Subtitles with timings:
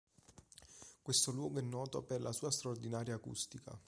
[1.03, 3.79] Questo luogo è noto per la sua straordinaria acustica.